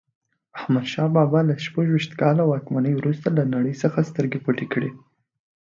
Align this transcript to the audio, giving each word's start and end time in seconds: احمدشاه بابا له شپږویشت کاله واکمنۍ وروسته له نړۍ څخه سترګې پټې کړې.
احمدشاه 0.59 1.07
بابا 1.15 1.39
له 1.49 1.55
شپږویشت 1.65 2.11
کاله 2.21 2.43
واکمنۍ 2.47 2.93
وروسته 2.97 3.27
له 3.37 3.43
نړۍ 3.53 3.73
څخه 3.83 4.07
سترګې 4.09 4.39
پټې 4.45 4.65
کړې. 4.73 4.89